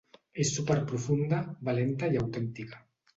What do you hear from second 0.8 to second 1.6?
profunda,